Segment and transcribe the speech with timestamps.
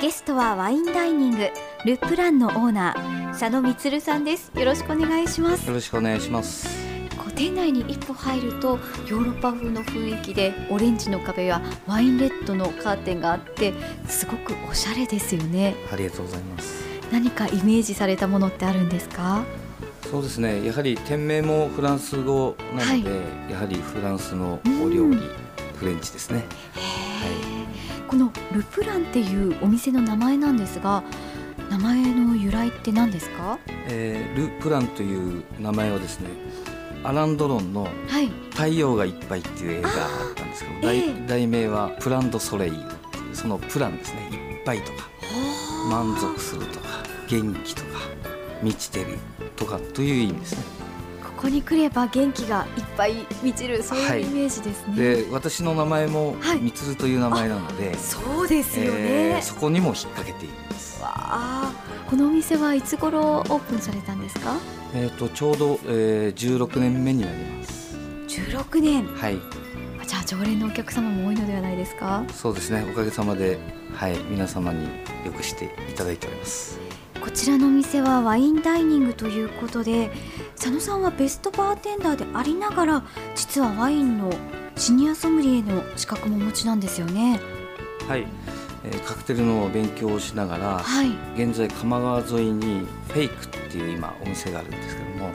[0.00, 1.48] ゲストはワインダイニング
[1.86, 4.52] ルプランのオーナー佐野充さんです。
[4.54, 5.66] よろしくお願いします。
[5.66, 6.68] よろしくお願いします。
[7.16, 8.78] こう店内に一歩入ると
[9.08, 13.72] ヨーロッパ風の雰囲気でオレンジの壁やワインレッドのカーテンがあって
[14.06, 15.74] すごくおしゃれですよね。
[15.90, 16.84] ありがとうございます。
[17.10, 19.44] 何かイメージされたものってあるんですか？
[20.10, 20.64] そうですね。
[20.64, 23.16] やはり店名もフランス語なので、は
[23.48, 25.18] い、やはりフランスのお料理
[25.76, 26.44] フレンチですね、はい、
[28.08, 31.02] このルプランっていうお店の名前なんですが
[31.70, 33.58] 名前の由来って何ですか、
[33.88, 36.28] えー、ル・プランという名前はですね
[37.02, 37.88] アラン・ドロンの
[38.50, 42.76] 「太陽がいっぱい」っていう映画があったんですけど、はい、題題名は「プランド・ソレイユ」
[43.32, 44.30] そのプランですね。
[44.32, 45.08] いっぱいとか
[45.90, 46.86] 満足するとか
[47.28, 47.88] 元気とか
[48.62, 49.18] 満ちてる
[49.54, 50.75] とかという意味ですね
[51.46, 61.00] ここに来れば元気がいっぱい満ちるそういうイメージですね、はい、で私の名前もみつるという名前なので、はい、そうですよね、えー、そこにも引っ掛けています。
[61.00, 61.72] わあ。
[62.10, 64.56] このお店はいつ頃オープンされたんですか？
[64.92, 67.96] えっ、ー、とちょうど、えー、16年目になります。
[68.26, 69.06] 16年。
[69.06, 69.38] はい。
[70.04, 72.24] じゃあ常連のお客様も多いのではないですか？
[72.32, 72.84] そうですね。
[72.90, 73.56] おかげさまで
[73.94, 74.84] はい皆様に
[75.24, 76.80] よくしていただいております。
[77.20, 80.10] こちらのお店はワインダイニングということで
[80.56, 83.02] 佐野さんはベストバーテンダーでありながら
[83.34, 84.32] 実はワインの
[84.76, 87.40] シニアソムリエの資格もお持ちなんですよね。
[88.08, 88.26] はい、
[88.84, 95.30] えー、カクテルの勉強をしながら、はい、現在鎌川沿いにフェイクっていう今お店があるんですけども、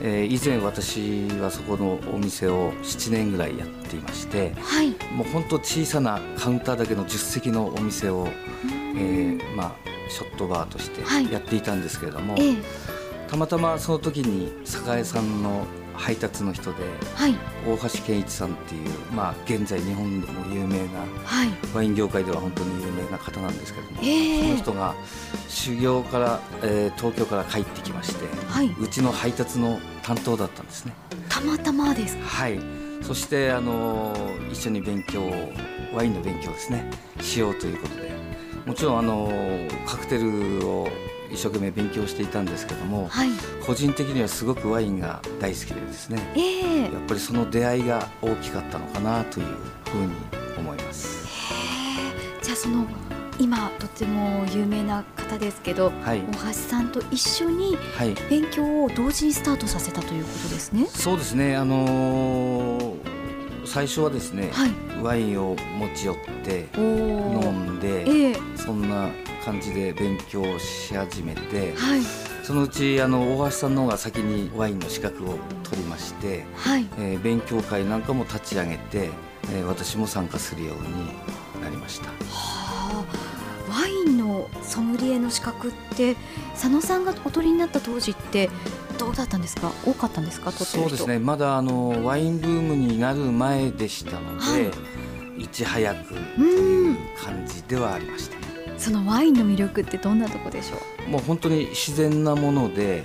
[0.00, 8.28] えー、以前私はそこのお店を7年ぐらいやっていまして、はい、もう本当小さなカウンターだけの10席のお店を、
[8.96, 9.74] えー、まあ
[10.08, 12.56] ショットバーとしてやっていたんですけれども、はいええ、
[13.32, 16.82] たまたまその時に栄さんの配達の人で、
[17.14, 17.34] はい、
[17.66, 24.94] 大橋健一さんっていう、まあ、現在日本でも有名な、はい、ワイン業界では本当に有名な方なんですけれども、えー、その人が
[25.48, 30.92] 修行から、えー、東京から帰ってきまして、はい、うちの配達の担当だったんですね。
[31.30, 32.60] たまたまですはい。
[33.02, 34.14] そしてあの
[34.50, 35.22] 一緒に勉強
[35.94, 36.90] ワインの勉強ですね
[37.22, 38.12] しようということで。
[38.66, 39.32] もちろんあの
[39.86, 40.88] カクテルを
[41.32, 43.28] 一生懸命勉強していたんですけども、はい、
[43.64, 49.46] 個人的にはすごくワインが大好きでですね、えー、やっぱりその出会いが大きかったのかなという
[49.90, 50.12] ふうに
[50.58, 51.26] 思います。
[52.42, 52.86] じゃあその
[53.38, 57.78] 今とても有名な方ですけど、はい、大橋さんと一緒に
[58.28, 60.86] 勉強を同時にスタートさせたということですね。
[60.86, 61.56] そうですね。
[61.56, 63.22] あのー
[63.64, 64.70] 最初はですね、はい、
[65.02, 69.08] ワインを持ち寄って飲んで、えー、そんな
[69.44, 72.02] 感じで勉強し始めて、はい、
[72.44, 79.10] そのうちあの大橋さんの方が先にワインの資格を取りまして、はい、えー、勉強会なんかも立ち上げて、
[79.52, 82.08] えー、私も参加するようになりました。
[82.08, 83.04] はあ、
[83.68, 86.16] ワインのソムリエの資格って
[86.52, 88.48] 佐野さんがお取りになった当時って
[88.98, 89.72] どうだったんですか？
[89.84, 90.52] 多かったんですか？
[90.52, 91.18] そうですね。
[91.18, 94.70] まだあのワインブームになる前でしたので、は
[95.38, 98.36] い、いち早くという感じではありました、
[98.78, 101.10] そのワインの魅力ってどんなとこでしょう？
[101.10, 103.02] もう本当に自然なもので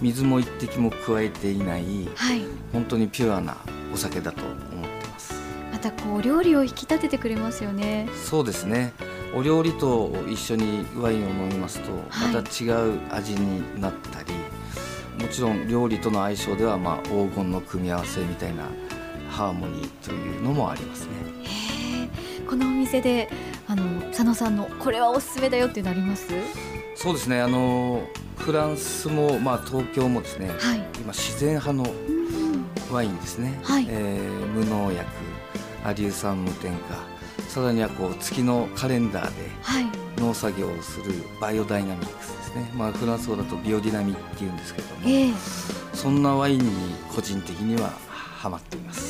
[0.00, 2.42] 水も一滴も加えていない、はい、
[2.72, 3.56] 本当にピュアな
[3.92, 5.34] お酒だと思ってます。
[5.72, 8.08] またこう料理を引き立ててくれますよね。
[8.24, 8.92] そうですね。
[9.34, 11.90] お料理と一緒にワインを飲みますと
[12.32, 14.32] また違う味になったり、
[15.22, 18.64] もちろん料理との相性では、まあ、黄金の組み合わせみたいな
[19.28, 21.12] ハーモニーというのもありますね。
[22.48, 23.28] このお店で
[23.68, 26.26] あの佐野さんのこれはおすすめだよっていうのあります？
[26.96, 27.40] そうですね。
[27.40, 28.02] あの
[28.38, 31.84] フランスも、まあ、東京もですね、はい、今自然派の
[32.90, 35.06] ワインですね、はい、えー、無農薬
[35.84, 36.78] アリュー酸無添加。
[37.48, 39.32] さらにはこう月のカレンダーで
[40.18, 45.34] 農作業をするバイオダイナミックスですね、まあ、フランス語だとビオディナミっていうんですけども、えー、
[45.94, 46.66] そんなワインに
[47.14, 49.07] 個人的にはハマっています。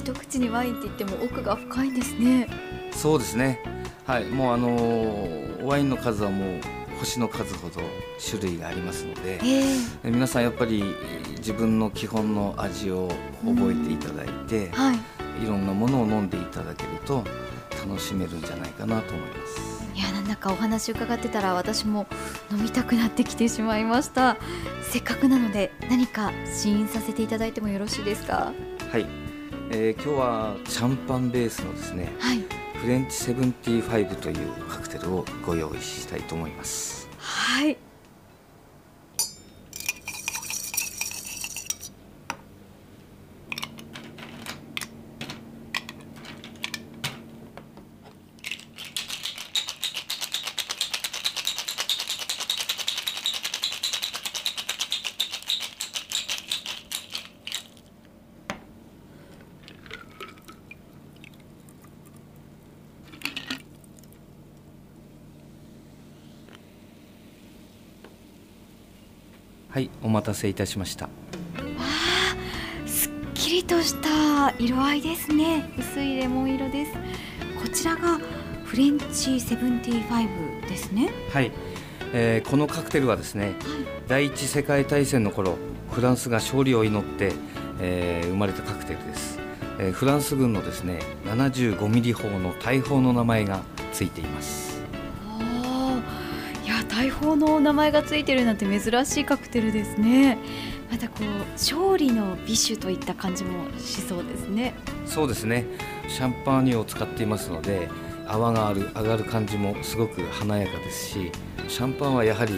[0.00, 2.48] 一口にワインって言っても奥が深いんですね。
[2.90, 3.60] そうですね。
[4.06, 6.60] はい、もうあのー、ワインの数はもう
[7.00, 7.82] 星の数ほど
[8.18, 10.82] 種類がありますので、えー、皆さんやっぱり
[11.36, 13.10] 自分の基本の味を
[13.44, 17.22] 覚えていただいて、はい、いろんなものを飲んでいただけると
[17.86, 19.80] 楽しめるんじゃないかなと思います。
[19.94, 22.06] いやなんだかお話伺ってたら私も
[22.50, 24.38] 飲みたくなってきてしまいました
[24.82, 28.52] せっかくなので何か試飲させていただいてもよろしいですか？
[28.90, 29.06] はい、
[29.72, 32.44] えー、今日はシャンパンベースのですね、はい、
[32.74, 34.36] フレンチセブンティーファイブという
[34.68, 37.08] カクテルをご用意したいと思います。
[37.18, 37.89] はい
[69.80, 71.06] はいお待たせいたしました。
[71.06, 71.10] わ
[71.78, 75.72] あすっきりとした色合いですね。
[75.78, 76.92] 薄いレモン色です。
[76.92, 78.20] こちらが
[78.66, 81.10] フレンチ75ですね。
[81.32, 81.50] はい、
[82.12, 83.54] えー、このカクテルはですね、はい、
[84.06, 85.56] 第一次世界大戦の頃
[85.90, 87.32] フランスが勝利を祈って、
[87.80, 89.38] えー、生まれたカクテルです、
[89.78, 93.62] えー、フランス軍のですね75ミリ砲の大砲の名前が
[93.94, 94.68] ついています。
[94.68, 94.69] い
[97.20, 100.38] や大砲の名前がついてるなんて珍しいカクテルですね。
[100.90, 104.74] またこう勝利の美酒といった感じもしそうですね。
[105.06, 105.66] そうですね。
[106.08, 107.88] シャンパーニュを使っていますので
[108.26, 111.32] 泡がある上がる感じもすごく華やかですし
[111.68, 112.54] シャンパンはやはり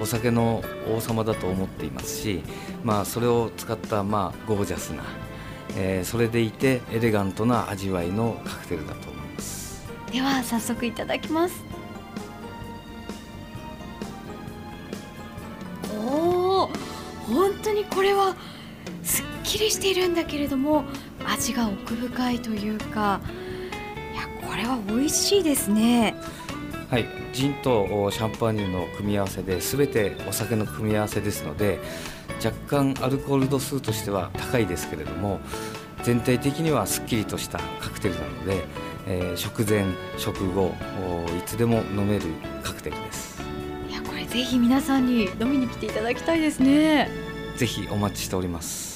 [0.00, 2.42] お酒の王様だと思っていますし、
[2.84, 5.04] まあ、それを使ったまあゴージャスな、
[5.76, 9.86] えー、それでいてエレガントな味わいのカクテルだと思います。
[10.12, 11.65] では早速いただきます
[17.28, 18.36] 本当にこれは
[19.02, 20.84] すっきりしているんだけれども
[21.24, 23.20] 味が奥深いというか
[24.12, 26.14] いやこれは美味しいですね。
[26.88, 31.80] はいジンとシャンパーニュの組み合わせで全てお酒の組み合わせですので
[32.44, 35.40] 若干アルコール度数としては高いですけれども
[36.04, 38.64] 全体的にはすっきりとしたカクテルなので、
[39.08, 39.84] えー、食前
[40.16, 40.72] 食後
[41.36, 42.26] いつでも飲める
[42.62, 43.36] カクテルです。
[44.28, 47.10] ぜひ皆さんに飲みに来ていただきたいですね。
[47.56, 48.95] ぜひお待ちしております。